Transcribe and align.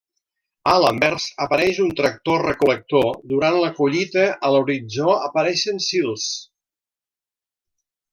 A 0.69 0.71
l'anvers 0.83 1.25
apareix 1.45 1.81
un 1.83 1.91
tractor 1.99 2.41
recol·lector 2.45 3.05
durant 3.33 3.57
la 3.65 3.69
collita 3.81 4.23
i 4.23 4.31
a 4.47 4.51
l'horitzó 4.55 5.13
apareixen 5.19 5.83
sils. 5.89 6.25